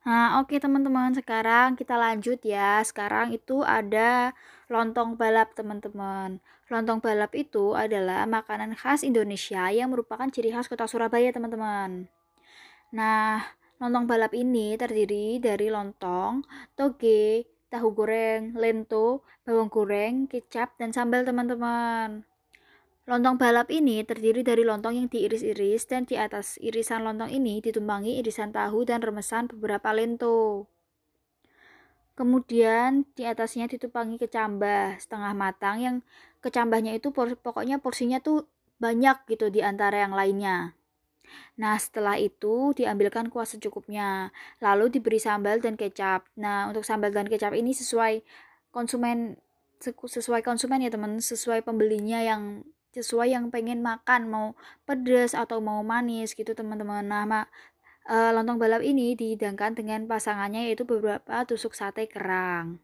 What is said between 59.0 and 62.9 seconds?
dihidangkan dengan pasangannya yaitu beberapa tusuk sate kerang